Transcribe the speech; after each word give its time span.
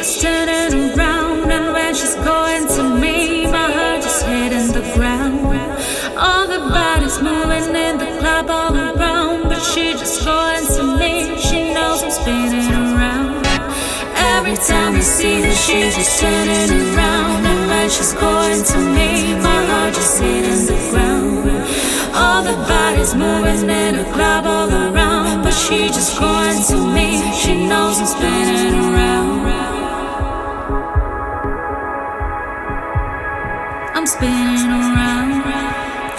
She's 0.00 0.22
turning 0.22 0.98
around, 0.98 1.52
and 1.52 1.74
when 1.74 1.94
she's 1.94 2.14
going 2.14 2.66
to 2.68 2.82
me, 2.88 3.44
my 3.44 3.70
heart 3.70 4.00
just 4.00 4.24
hitting 4.24 4.72
the 4.72 4.80
ground. 4.96 5.44
All 6.16 6.46
the 6.46 6.58
bodies 6.72 7.20
moving 7.20 7.76
in 7.76 7.98
the 7.98 8.06
club 8.18 8.48
all 8.48 8.74
around, 8.74 9.50
but 9.50 9.60
she 9.60 9.92
just 9.92 10.22
to 10.22 10.96
me. 10.96 11.36
She 11.38 11.74
knows 11.74 12.02
I'm 12.02 12.10
spinning 12.10 12.72
around. 12.72 13.44
Every 14.16 14.56
time 14.56 14.96
I 14.96 15.00
see 15.00 15.42
her, 15.42 15.52
she's 15.52 16.18
turning 16.18 16.70
around, 16.80 17.44
and 17.44 17.68
when 17.68 17.90
she's 17.90 18.14
going 18.14 18.64
to 18.72 18.78
me, 18.78 19.34
my 19.34 19.60
heart 19.66 19.92
just 19.92 20.18
the 20.18 20.78
ground. 20.90 21.44
All 22.14 22.42
the 22.42 22.56
bodies 22.72 23.14
moving 23.14 23.68
in 23.68 23.96
the 23.98 24.04
club 24.14 24.46
all 24.46 24.70
around, 24.72 25.42
but 25.42 25.52
she 25.52 25.88
just 25.88 26.18
going 26.18 26.62
to 26.70 26.76
me. 26.94 27.20
She 27.34 27.52
knows 27.68 28.00
I'm 28.00 28.06
spinning 28.06 28.94
around. 28.94 29.29
spinning 34.10 34.66
around. 34.68 35.42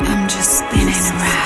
I'm 0.07 0.29
just 0.29 0.59
spinning 0.59 0.95
around. 1.11 1.40